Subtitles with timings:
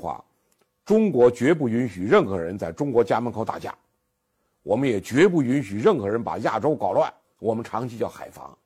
[0.00, 0.24] 话，
[0.84, 3.74] 中国绝不允许任何人在中国家门口打架，
[4.62, 7.12] 我们也绝不允许任何人把亚洲搞乱。
[7.38, 8.56] 我们长期叫海防，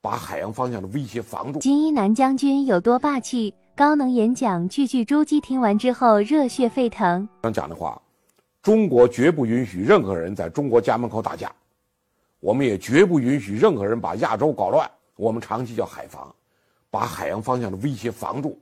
[0.00, 1.58] 把海洋方向的威胁防住。
[1.60, 3.54] 金一南将军有多霸气？
[3.76, 5.40] 高能演讲，句句珠玑。
[5.40, 7.28] 听完之后热血沸腾。
[7.42, 8.00] 刚讲的话，
[8.60, 11.50] 中国绝不允许任何人在中国家门口打架，
[12.40, 14.90] 我们也绝不允许任何人把亚洲搞乱。
[15.16, 16.34] 我们长期叫海防，
[16.90, 18.58] 把海洋方向的威胁防住。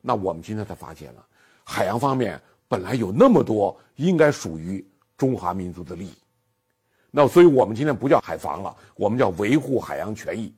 [0.00, 1.26] 那我们今天才发现了，
[1.64, 4.84] 海洋方面本来有那么多应该属于
[5.16, 6.14] 中华民族的利益。
[7.10, 10.52] 那所以我们今天不叫海防了，我们叫维护海洋权益。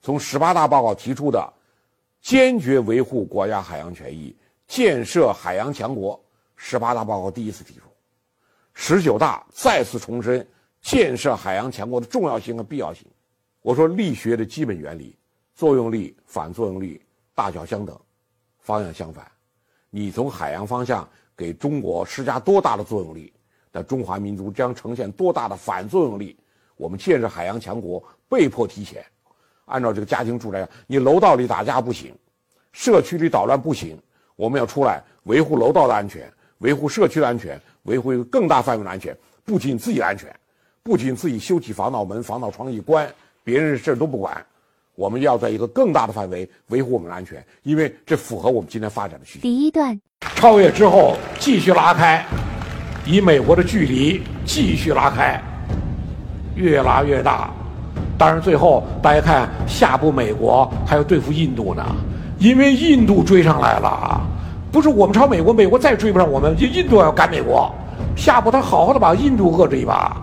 [0.00, 1.52] 从十八大报告提出的
[2.22, 4.34] 坚决维护国家海洋权益、
[4.66, 6.18] 建设海洋强国，
[6.54, 7.82] 十八大报告第一次提出；
[8.72, 10.46] 十九大再次重申
[10.80, 13.04] 建设海洋强国的重要性和必要性。
[13.60, 15.14] 我说力学的基本原理：
[15.54, 17.02] 作用力、反作用力
[17.34, 17.98] 大小相等，
[18.60, 19.30] 方向相反。
[19.90, 23.32] 你从海洋方向给中国施加多大的作用力？
[23.72, 26.36] 那中华民族将呈现多大的反作用力？
[26.76, 29.04] 我们建设海洋强国被迫提前。
[29.66, 32.14] 按照这个家庭住宅，你楼道里打架不行，
[32.72, 34.00] 社区里捣乱不行，
[34.36, 39.16] 我们要出来维护楼道的安全，维护社区的安全，维护一个更大范围的安全。
[39.44, 40.34] 不仅自己安全，
[40.82, 44.44] 不仅自己修起防盗门、防盗窗一关，别人的事都不管。
[45.00, 49.40] 我们要在一个更大的范围维护我们的安全，因为这符合我们今天发展的需求。
[49.40, 49.98] 第一段，
[50.36, 52.22] 超越之后继续拉开。
[53.06, 55.40] 以美国的距离继续拉开，
[56.54, 57.48] 越拉越大。
[58.18, 61.82] 当然，最后大家看，下步美国还要对付印度呢，
[62.38, 64.20] 因为印度追上来了，
[64.70, 67.74] 不是我们超美国，美国再追不上我们，印度要赶美国。
[68.14, 70.14] 下步他好好的把印度遏制一把，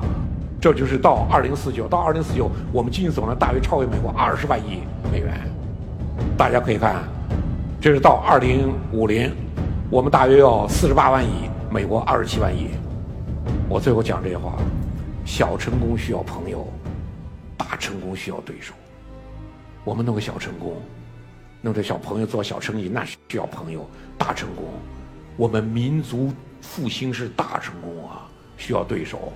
[0.67, 5.49] 这就是到二零四九，到二零四九，我们经济总量大约超越美国二十万亿美元。
[6.37, 7.07] 大家可以看，
[7.79, 9.31] 这是到二零五零，
[9.89, 11.49] 我们大约要四十八万亿。
[11.71, 12.71] 美国二十七万亿，
[13.69, 14.57] 我最后讲这些话：
[15.25, 16.67] 小成功需要朋友，
[17.55, 18.73] 大成功需要对手。
[19.85, 20.75] 我们弄个小成功，
[21.61, 23.79] 弄这小朋友做小生意，那是需要朋友；
[24.17, 24.65] 大成功，
[25.37, 28.27] 我们民族复兴是大成功啊，
[28.57, 29.31] 需要对手。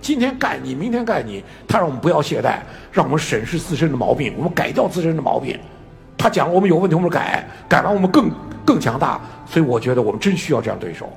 [0.00, 2.58] 今天干你，明天干你，他让我们不要懈怠，
[2.92, 5.58] 让我们审视自身的毛病，我们改掉自身的毛病。
[6.16, 8.30] 他讲我们有问题，我们改，改完我们更
[8.64, 9.20] 更强大。
[9.46, 11.12] 所以我觉得我们真需要这样对手。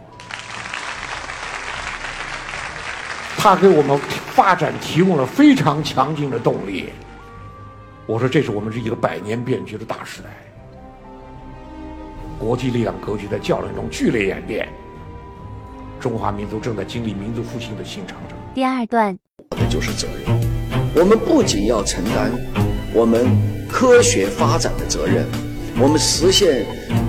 [3.38, 3.97] 他给我们
[4.34, 6.90] 发展提供了非常强劲的动力。
[8.06, 10.29] 我说这是我们是一个百年变局的大时代，
[12.40, 14.67] 国际力量格局在较量中剧烈演变，
[16.00, 18.38] 中华民族正在经历民族复兴的新长征。
[18.53, 19.17] 第二段，
[19.51, 20.39] 这就是责任。
[20.95, 22.31] 我们不仅要承担
[22.93, 23.27] 我们
[23.69, 25.25] 科学发展的责任，
[25.79, 26.65] 我们实现。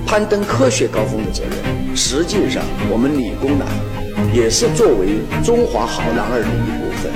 [0.06, 3.68] 攀登科学高峰的责任，实际上我们理工男
[4.34, 7.12] 也是作为中华好男儿的一部分。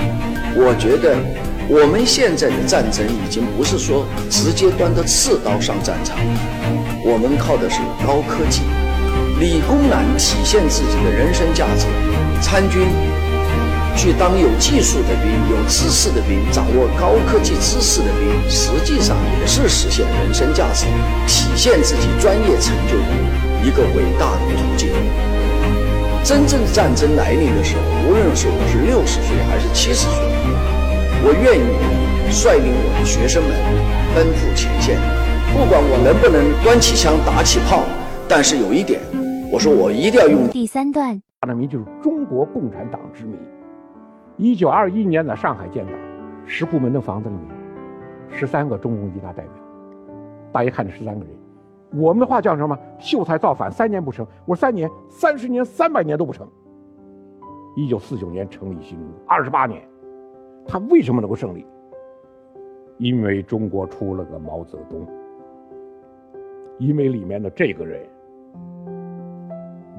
[0.54, 1.18] 我觉得
[1.68, 6.16] 我们现在的战争已经不是说直接端着刺刀上战场，
[7.04, 8.62] 我们靠的是高科技。
[9.40, 11.86] 理工男体现自己的人生价值，
[12.40, 12.86] 参军。
[13.96, 20.84] 去当有技术的兵、有知识的兵、掌握高科技知识的兵，实际上也是实现人生价值、
[21.26, 23.10] 体现自己专业成就的
[23.62, 24.90] 一个伟大的途径。
[26.24, 30.24] 真正战争来临的时候，无论是我是六十岁还是七十岁，
[31.22, 33.52] 我愿意率领我的学生们
[34.14, 34.98] 奔赴前线，
[35.52, 37.84] 不管我能不能端起枪打起炮，
[38.26, 39.00] 但是有一点，
[39.52, 43.36] 我说我一定要用第三段，他的名就是中国共产党之名。
[44.36, 45.92] 一九二一年在上海建的，
[46.44, 47.46] 石库门的房子里面，
[48.28, 49.52] 十三个中共一大代表，
[50.50, 51.32] 大家看这十三个人，
[51.92, 52.76] 我们的话叫什么？
[52.98, 56.44] 秀才造反三年不成，我三年、三十年、三百年都不成。
[57.76, 59.80] 一九四九年成立新中国，二十八年，
[60.66, 61.64] 他为什么能够胜利？
[62.98, 65.06] 因为中国出了个毛泽东，
[66.78, 68.04] 因为里面的这个人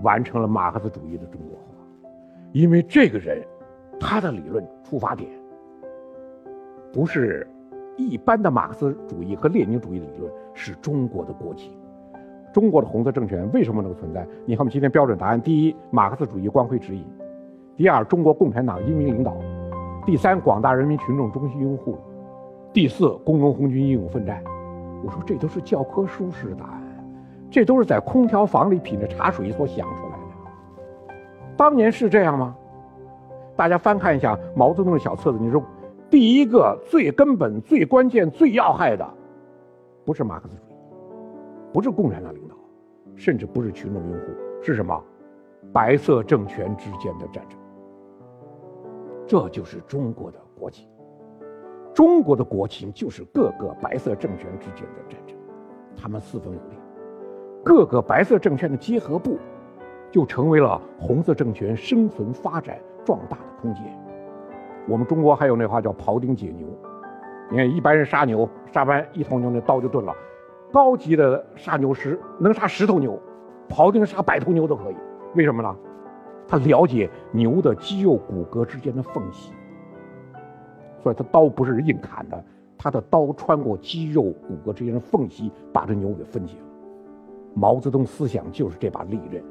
[0.03, 1.85] 完成了马克思主义的中国化，
[2.51, 3.41] 因为这个人。
[4.05, 5.27] 他的理论出发点
[6.93, 7.47] 不是
[7.97, 11.73] 一般的马克思主义和列宁主义的理论，是中国的国情。
[12.53, 14.25] 中国的红色政权为什么能够存在？
[14.45, 17.03] 你看，我们今天标准答案：第一，马克思主义光辉指引；
[17.75, 19.33] 第二，中国共产党英明领导；
[20.05, 21.95] 第三，广大人民群众衷心拥护；
[22.71, 24.43] 第四，工农红军英勇奋战。
[25.03, 26.81] 我说这都是教科书式的答案，
[27.49, 31.15] 这都是在空调房里品着茶水所想出来的。
[31.57, 32.55] 当年是这样吗？
[33.55, 35.63] 大家翻看一下毛泽东的小册子，你说，
[36.09, 39.07] 第一个最根本、最关键、最要害的，
[40.03, 40.75] 不是马克思主义，
[41.73, 42.55] 不是共产党领导，
[43.15, 44.25] 甚至不是群众拥护，
[44.61, 45.01] 是什么？
[45.73, 47.59] 白色政权之间的战争。
[49.27, 50.87] 这就是中国的国情。
[51.93, 55.35] 中国的国情就是各个白色政权之间的战争，
[55.95, 56.77] 他们四分五裂，
[57.63, 59.37] 各个白色政权的结合部，
[60.11, 63.83] 就成为了红色政权生存、发展、壮大的空间。
[64.87, 66.67] 我们中国还有那话叫庖丁解牛，
[67.49, 70.13] 你看一般人杀牛，杀完一头牛那刀就钝了，
[70.71, 73.19] 高级的杀牛师能杀十头牛，
[73.69, 74.95] 庖丁杀百头牛都可以，
[75.35, 75.75] 为什么呢？
[76.47, 79.51] 他了解牛的肌肉骨骼之间的缝隙。
[81.01, 82.43] 所以，他刀不是硬砍的，
[82.77, 86.65] 他的刀穿过肌肉骨骼之间的缝隙，把这牛给分解了。
[87.55, 89.43] 毛泽东思想就是这把利刃。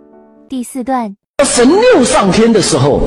[0.48, 3.02] 第四段，神六上天的时候，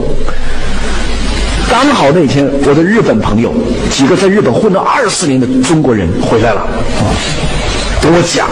[1.70, 3.54] 刚好那天我的日本朋友
[3.90, 6.68] 几个在日本混了二十年的中国人回来了，
[8.02, 8.48] 跟我讲，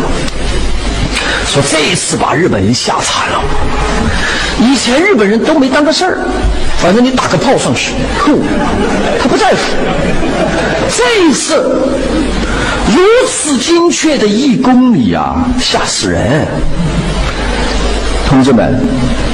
[1.47, 3.41] 说这一次把日本人吓惨了。
[4.59, 6.17] 以前日本人都没当个事儿，
[6.77, 8.39] 反正你打个炮上去，酷，
[9.21, 9.57] 他不在乎。
[10.89, 11.55] 这一次
[12.87, 16.47] 如此精确的一公里啊，吓死人！
[18.27, 18.74] 同志们，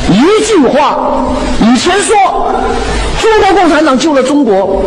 [0.10, 1.26] 一句话，
[1.62, 2.16] 以前说
[3.20, 4.84] 中国共产党救了中国，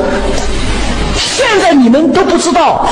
[1.17, 2.87] 现在你们都不知道。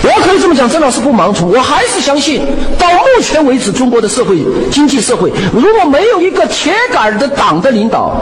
[0.00, 2.46] 我可以这么讲，郑老师不盲从，我还是相信，
[2.78, 4.38] 到目前为止，中国的社会
[4.70, 8.14] 经济社会，如果没有一个铁杆的党的领导，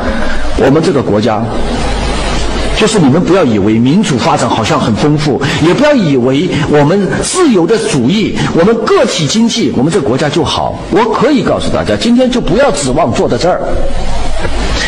[0.57, 1.43] 我们这个国家，
[2.79, 10.79] 就是你们不要以为民主发展好像很丰富，也不要以为我们自由的主义，我们个体经济，我们这个国家就好。
[10.91, 13.63] 我可以告诉大家，今天就不要指望坐在这儿。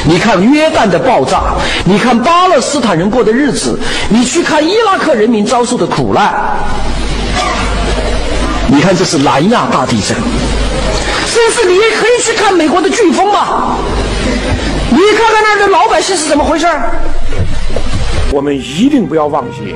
[0.04, 1.54] 你看约旦的爆炸，
[1.84, 3.78] 你看巴勒斯坦人过的日子，
[4.10, 6.32] 你去看伊拉克人民遭受的苦难，
[8.68, 10.14] 你看这是南亚大地震，
[11.26, 13.76] 甚至你也可以去看美国的飓风吧，
[14.90, 16.92] 你看看那儿的老百姓是怎么回事儿
[18.30, 19.74] 我们一定不要忘记，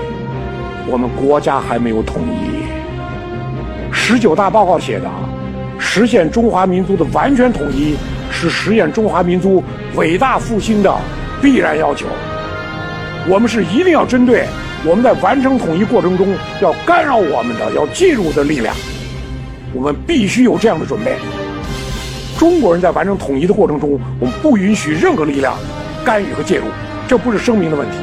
[0.87, 2.62] 我们国家还没有统一。
[3.90, 5.10] 十九大报告写的，
[5.78, 7.96] 实现中华民族的完全统一。
[8.34, 9.62] 是实现中华民族
[9.94, 10.93] 伟大复兴的
[11.43, 12.06] 必然要求。
[13.28, 14.46] 我们是一定要针对
[14.87, 18.75] 我们在完成统一过程中要干扰我们的、要介入的力量，
[19.75, 21.16] 我们必须有这样的准备。
[22.38, 25.55] 中国人在完成统一的过程中，我们不允许任何力量
[26.02, 26.64] 干预和介入。
[27.06, 27.98] 这不是声明的问题，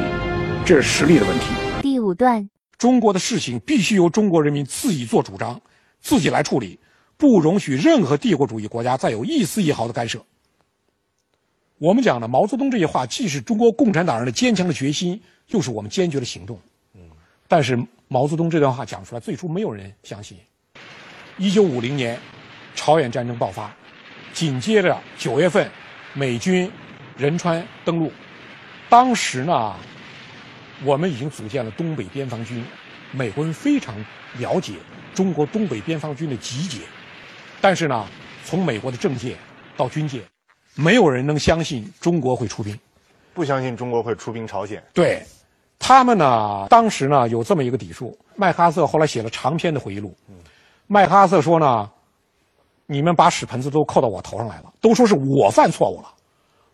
[0.64, 1.46] 这是实力的问题。
[1.82, 2.48] 第五段，
[2.78, 5.60] 中国的事情必须由中国人民自己做主张，
[6.00, 6.78] 自己来处理。
[7.16, 10.24] 不容许任何帝国主义国家再有一丝一毫的干涉。
[11.78, 16.58] 我们讲的毛泽东这些话，既是中国共产党人的坚强的决心，又是我们坚决的行动。
[16.94, 17.00] 嗯，
[17.46, 17.78] 但是
[18.08, 20.38] 毛泽东这段话讲出来，最初没有人相信。
[21.36, 22.18] 一九五零年，
[22.74, 23.74] 朝鲜战争爆发，
[24.32, 25.70] 紧接着九月份，
[26.14, 26.70] 美军
[27.16, 28.10] 仁川登陆。
[28.88, 29.74] 当时呢，
[30.84, 32.64] 我们已经组建了东北边防军，
[33.12, 33.94] 美国人非常
[34.38, 34.74] 了解
[35.14, 36.78] 中国东北边防军的集结。
[37.60, 38.06] 但是呢，
[38.44, 39.36] 从美国的政界
[39.76, 40.22] 到军界，
[40.74, 42.78] 没有人能相信中国会出兵，
[43.34, 44.82] 不相信中国会出兵朝鲜。
[44.94, 45.22] 对，
[45.78, 48.16] 他们呢，当时呢有这么一个底数。
[48.36, 50.16] 麦克阿瑟后来写了长篇的回忆录。
[50.86, 51.90] 麦克阿瑟说呢，
[52.86, 56.08] 你们把屎盆子都扣到我头上来了，都说是我犯错误了。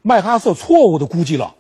[0.02, 1.52] 麦克阿瑟错误的估计了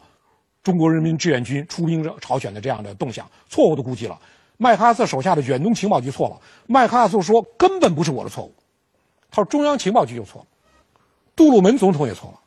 [0.66, 4.18] 中国人民志愿军出兵朝鲜的这样的动向，错误的估计了。
[4.56, 6.36] 麦克阿瑟手下的远东情报局错了。
[6.66, 8.52] 麦克阿瑟说根本不是我的错误。
[9.30, 10.46] 他说：“中央情报局就错了，
[11.36, 12.40] 杜鲁门总统也错了，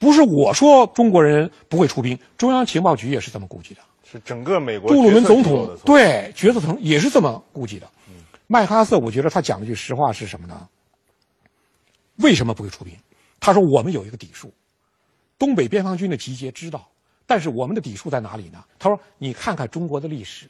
[0.00, 3.80] 不是我说中国人不会出兵，中央情报局也是这么估计的。
[4.02, 7.86] 是整个美国杜鲁门总统对决策层也是这么估计的。
[8.48, 10.68] 麦克阿瑟，我觉得他讲了句实话是什么呢？
[12.16, 12.92] 为什么不会出兵？
[13.38, 14.52] 他说我们有一个底数，
[15.38, 16.88] 东北边防军的集结知道，
[17.26, 18.64] 但是我们的底数在哪里呢？
[18.78, 20.48] 他说你看看中国的历史，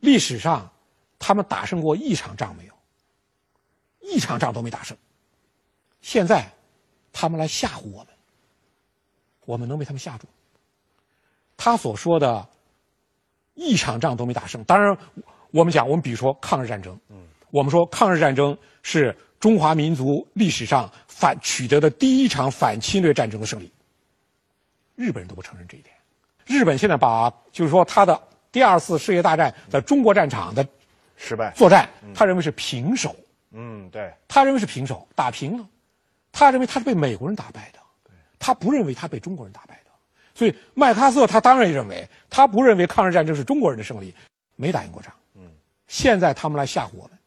[0.00, 0.70] 历史上
[1.18, 2.72] 他们打胜过一场仗没有？”
[4.00, 4.96] 一场仗都没打胜，
[6.00, 6.50] 现在
[7.12, 8.06] 他们来吓唬我们，
[9.44, 10.26] 我们能被他们吓住？
[11.58, 12.48] 他所说的
[13.52, 14.96] 一场仗都没打胜，当然
[15.50, 23.70] 我们讲，我们比如说抗日战争，嗯，我们说抗日战争是中华民族历史上反取得的第一场反侵略战争的胜利，
[24.98, 25.94] 日本人都不承认这一点。
[26.44, 30.66] 日本现在把就是说他的第二次世界大战在中国战场的
[31.16, 31.52] 失败。
[31.52, 33.14] 作战，他认为是平手。
[33.52, 35.64] 嗯，对，他认为是平手，打平了，
[36.32, 37.78] 他认为他是被美国人打败的，
[38.40, 39.90] 他不认为他被中国人打败的，
[40.34, 44.12] 所以麦克阿瑟他当然认为，他不认为抗日战争是中国人的胜利，
[44.56, 45.12] 没打赢过仗。
[45.34, 45.50] 嗯，
[45.86, 47.18] 现在他们来吓唬我们，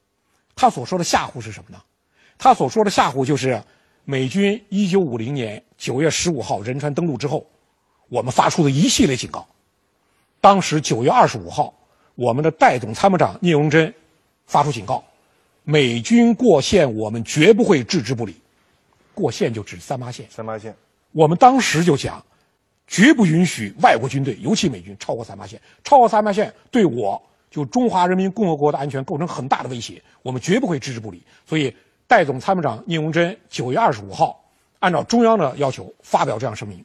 [0.56, 1.82] 他所说的吓唬是什么呢？
[2.38, 3.62] 他所说的吓唬就是
[4.04, 7.50] 美军一九五零年九月十五号仁川登陆之后，
[8.12, 9.48] 我们发出的一系列警告。
[10.41, 11.74] 当时九月二十五号，
[12.15, 13.94] 我们的代总参谋长聂荣臻
[14.48, 15.01] 发出警告：
[15.63, 18.36] 美军过线，我们绝不会置之不理。
[19.13, 20.25] 过线就指三八线。
[20.30, 20.75] 三八线，
[21.13, 22.22] 我们当时就讲，
[22.86, 25.62] 绝不允许外国军队，尤其美军超过三八线。
[25.82, 31.24] 超过三八线，对我就中华人民共和国的安全构成很大的威胁，我们绝不会置之不理。
[31.48, 31.74] 所以，
[32.08, 34.44] 代总参谋长聂荣臻九月二十五号，
[34.80, 36.84] 按照中央的要求发表这样声明。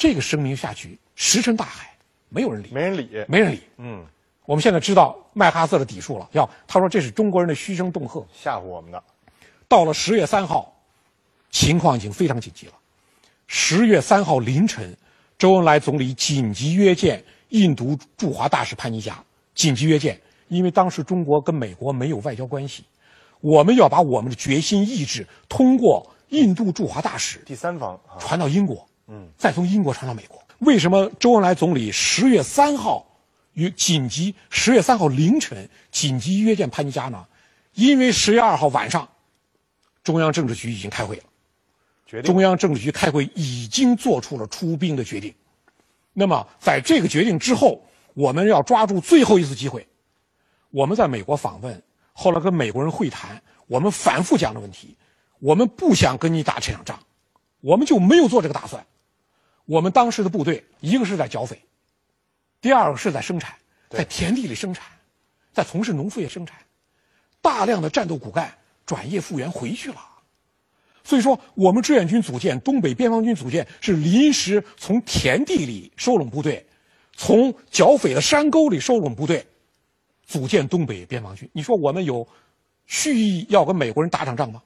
[0.00, 1.94] 这个声明下去，石沉大海，
[2.30, 3.10] 没有人理，没人理。
[3.28, 3.60] 没人理。
[3.76, 4.02] 嗯，
[4.46, 8.26] 我们现在知道麦克阿瑟的底数了，要他说这是中国人的嘘声恫吓。
[8.32, 9.02] 吓唬我们的。
[9.68, 10.74] 到了十月三号，
[11.50, 12.72] 情况已经非常紧急了。
[13.46, 14.96] 十月三号凌晨，
[15.36, 19.22] 周恩来总理紧急约见印度驻华大使潘尼加，
[19.54, 22.84] 紧急约见，因为当时中国跟美国没有外交关系，
[23.42, 30.40] 我们要把我们的决心意志通过印度驻华大使第三方啊，传到英国，嗯，再从英国传到美国。
[30.60, 33.04] 为什么周恩来总理十月三号
[33.54, 37.26] 与紧急十月三号凌晨紧急约见潘尼加呢？
[37.74, 39.08] 因为十月二号晚上，
[40.04, 41.22] 中央政治局已经开会了。
[42.06, 45.34] 决定中央政治局开会已经做出了出兵的决定。
[46.12, 47.82] 那么，在这个决定之后，
[48.14, 49.86] 我们要抓住最后一次机会。
[50.70, 54.96] 我们在美国访问，后来跟美国人会谈，我们反复讲的问题，
[55.38, 56.98] 我们不想跟你打这场仗，
[57.60, 58.84] 我们就没有做这个打算。
[59.70, 61.56] 我们当时的部队，一个是在剿匪，
[62.60, 63.54] 第二个是在生产，
[63.88, 64.84] 在田地里生产，
[65.52, 66.58] 在从事农副业生产，
[67.40, 68.52] 大量的战斗骨干
[68.84, 70.04] 转业复员回去了。
[71.04, 76.66] 所以说，我们志愿军组建、东北边防军组建是临时从田地里收拢部队，
[77.14, 79.46] 从剿匪的山沟里收拢部队，
[80.26, 81.48] 组建东北边防军。
[81.52, 82.26] 你说我们有
[82.86, 84.60] 蓄意要跟美国人打场仗吗？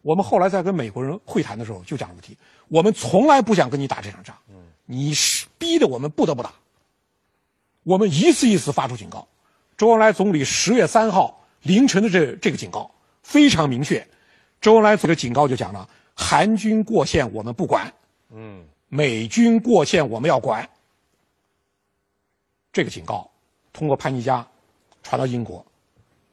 [0.00, 2.34] 我们后来在跟美国人会谈的时候就讲问题，
[2.68, 4.36] 我们从来不想跟你打这场仗，
[4.84, 6.52] 你是逼得我们不得不打。
[7.82, 9.26] 我们一次一次发出警告，
[9.76, 12.90] 周恩来总理十月三号凌晨的这这个警告
[13.22, 14.06] 非常明确。
[14.60, 17.92] 周恩来总理的警告就讲了：韩军过线我们不管，
[18.30, 20.68] 嗯，美军过线我们要管。
[22.72, 23.30] 这个警告
[23.72, 24.46] 通过潘尼加
[25.02, 25.64] 传到英国，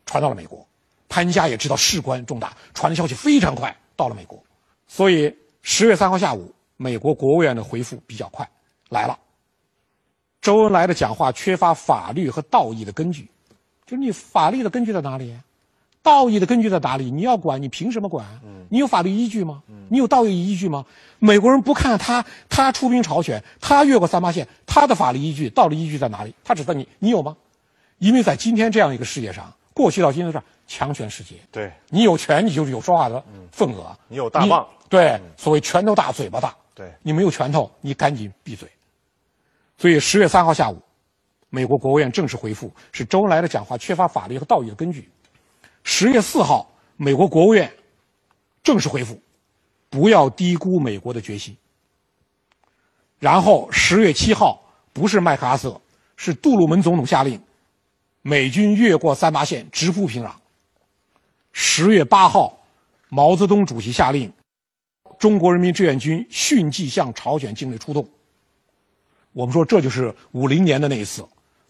[0.06, 0.68] 传到了美国。
[1.08, 4.44] 潘尼加也知道事关重大，传的消息非常快，到了美国。
[4.88, 5.34] 所以
[5.68, 8.48] 十月三号下午，美国国务院的回复比较快，
[8.90, 9.18] 来了。
[10.40, 13.28] 周恩来的讲话缺乏法律和道义的根据，
[13.84, 15.36] 就是你法律的根据在哪里？
[16.04, 17.10] 道义的根据在哪里？
[17.10, 18.24] 你要管，你凭什么管？
[18.70, 19.64] 你有法律依据吗？
[19.90, 20.86] 你有道义依据吗？
[21.18, 26.32] 美国人不看他，他出兵朝鲜，他越过三八线，他的法律依据、道理依据在哪里？
[26.44, 27.36] 他指责你，你有吗？
[27.98, 33.96] 因为在今天这样一个世界上，过去到今天是强权世界，对，你有权，你就是有说话的份额。
[34.08, 36.56] 你有大棒对，所谓拳头大，嘴巴大。
[36.74, 38.70] 对你没有拳头，你赶紧闭嘴。
[39.78, 40.82] 所以十月三号下午，
[41.50, 45.10] 美国国务院正式回复是周恩来的讲话缺乏法律和道义的根据。
[45.84, 46.66] 十月四号，
[46.96, 47.70] 美国国务院
[48.64, 49.22] 正式回复，
[49.90, 51.56] 不要低估美国的决心。
[53.20, 54.62] 然后十月七号，
[54.94, 55.80] 不是麦克阿瑟，
[56.16, 57.42] 是杜鲁门总统下令，
[58.28, 60.32] 美军越过三八线，直扑平壤。
[61.52, 62.58] 十月八号，
[63.08, 64.34] 毛泽东主席下令，
[65.20, 68.10] 中国人民志愿军迅即向朝鲜境内出动。
[69.32, 71.24] 我们说，这就是五零年的那一次，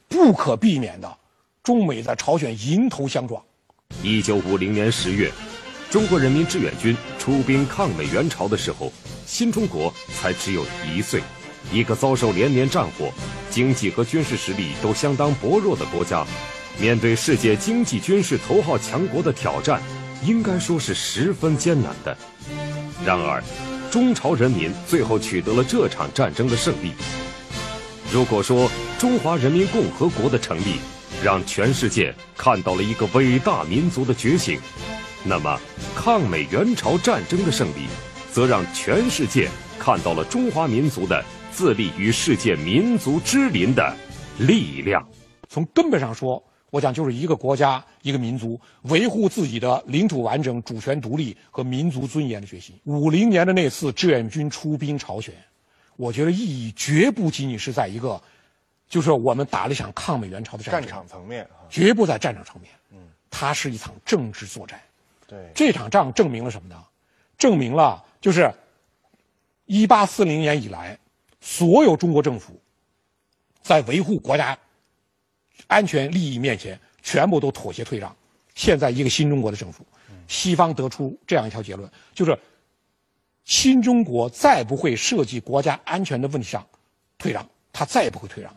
[0.08, 1.18] 不可避免的，
[1.62, 3.44] 中美在朝鲜迎头相撞。
[4.02, 5.30] 一九五零年十月，
[5.92, 8.90] 中国人民志愿军出兵抗美援朝的时候，
[9.26, 11.22] 新中国才只有一岁，
[11.72, 13.12] 一个遭受连年战火、
[13.50, 16.26] 经济和军事实力都相当薄弱的国家，
[16.80, 19.82] 面对世界经济军事头号强国的挑战，
[20.24, 22.18] 应该说是十分艰难的。
[23.06, 23.44] 然而，
[23.92, 26.92] 中朝人民最后取得了这场战争的胜利。
[28.12, 30.80] 如果说中华人民共和国的成立，
[31.24, 34.60] 让全世界看到了一个伟大民族的觉醒，
[35.24, 35.60] 那么
[35.96, 37.88] 抗美援朝战争的胜利，
[38.32, 41.24] 则让全世界看到了中华民族的
[41.56, 43.96] 自立于世界民族之林的
[44.40, 45.08] 力量。
[45.48, 52.78] 从根本上说，我讲就是一个国家、一个民族维护自己的领土完整、主权独立和民族尊严的决心。
[52.84, 55.34] 五零年的那次志愿军出兵朝鲜，
[55.96, 58.22] 我觉得意义绝不仅仅是在一个，
[58.90, 62.70] 就是我们打了一场抗美援朝的战战，场层面啊，绝不在战场层面。
[62.92, 62.98] 嗯，
[63.32, 64.78] 它是一场政治作战。
[65.26, 66.76] 对，这场仗证明了什么呢？
[67.38, 68.54] 证明了就是
[69.66, 71.00] 一八四零年以来，
[71.46, 72.60] 所有中国政府
[73.62, 74.58] 在维护国家
[75.68, 78.14] 安全利益面前，全部都妥协退让，
[78.56, 79.86] 现在一个新中国的政府，
[80.28, 82.36] 西方得出这样一条结论，就是
[83.44, 86.66] 新中国再不会涉及国家安全的问题上
[87.20, 88.52] 退让，他再也不会退让。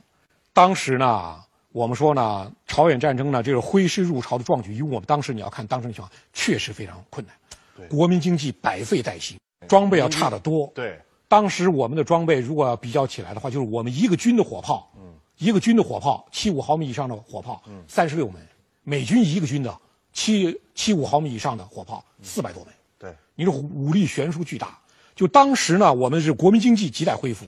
[0.54, 1.38] 当时呢，
[1.72, 10.72] 我们说呢，朝鲜战争呢，这个挥师入朝的壮举，以我们当时你要看当时的情况，确实非常困难，国民经济百废待兴，装备要差得多。
[10.74, 18.40] 对，当时我们的装备如果要比较起来的话，就是我们一个军的火炮，嗯，一个军的火炮，七五毫米以上的火炮，嗯，三十六门；
[18.82, 19.78] 美军一个军的
[20.12, 22.72] 七七五毫米以上的火炮，四百多门。
[22.98, 24.78] 对，你说武力悬殊巨大。
[25.14, 27.44] 就当时呢，我们是国民经济亟待恢复，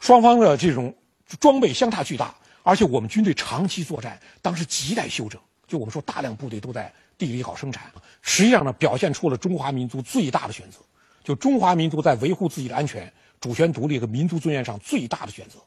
[0.00, 0.92] 双方的这种
[1.38, 5.40] 装备相差巨大，而且我们军队长期作战，当时亟待休整。
[5.68, 7.92] 就我们说，大量部队都在地里搞生产，
[8.22, 10.78] 实际上呢，表现出了中华民族最大的选择。
[11.24, 15.58] 就中华民族在维护自己的安全、主权独立和民族尊严上最大的选择，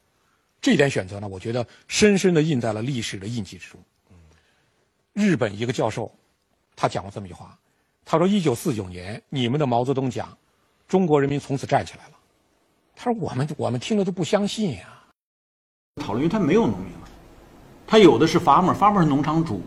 [0.60, 3.80] 这点选择呢，我觉得深深地印在了历史的印记之中。
[5.12, 6.10] 日本一个教授，
[6.76, 7.58] 他讲过这么一句话，
[8.04, 10.34] 他说：“一九四九年，你们的毛泽东讲。”
[10.86, 12.12] 中国人民从此站起来了。
[12.96, 14.88] 他说：“我们我们听了都不相信呀。”
[16.00, 17.08] 讨论，因为他没有农民了，
[17.86, 19.60] 他有的是发末，发末是农场主，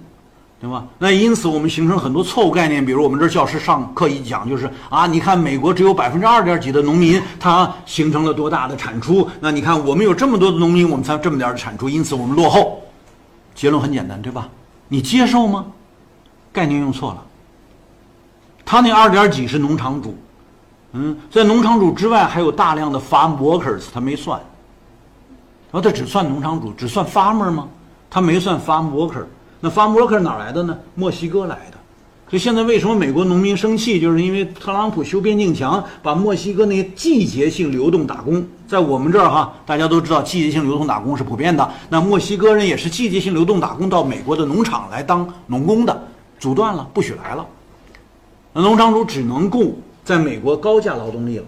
[0.61, 0.85] 对吧？
[0.99, 9.27] 那因此我们形成很多错误概念，比如我们这教师上课一讲就是啊，你看美国只有百分之二点几的农民，他形成了多大的产出？
[9.39, 12.79] 那你看我们有这么多的农民，我们才这么点的产出，因此我们落后。
[13.55, 14.47] 结论很简单，对吧？
[14.87, 15.65] 你接受吗？
[16.53, 17.23] 概念用错了。
[18.63, 20.15] 他那二点几是农场主。
[20.93, 24.39] 嗯，在农场主之外还有大量的 farm workers，他没算。
[25.71, 27.67] 然后他只算农场主，只算 farmer 吗？
[28.11, 29.25] 他没算 farm worker。
[29.61, 30.77] 那 farm worker 哪来的呢？
[30.95, 31.77] 墨西哥来的。
[32.29, 34.01] 所以现在为什么美国农民生气？
[34.01, 41.71] 就是因为特朗普修边境墙，把墨西哥那些季节性流动打工，在我们这儿哈，大家都知道季节性流动打工是普遍的。
[41.89, 46.07] 那墨西哥人也是季节性流动打工到美国的农场来当农工的，
[46.39, 47.45] 阻断了，不许来了。
[48.53, 49.81] 那农场主只能雇。
[50.03, 51.45] 在美国高价劳动力了，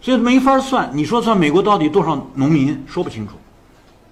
[0.00, 0.88] 所以没法算。
[0.94, 3.32] 你说算美国到底多少农民，说不清楚，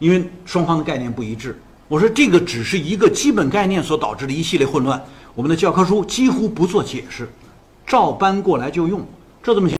[0.01, 1.57] 因为双方的概念不一致。
[1.88, 5.03] 我说这个只是一个基本概念所导致的一系列混乱。
[5.35, 7.29] 我们的教科书几乎不做解释，
[7.87, 9.07] 照搬过来就用，
[9.42, 9.75] 这怎么行？